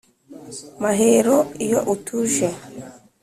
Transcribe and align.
mahero 0.81 1.37
iyo 1.65 1.79
utuje 1.93 2.47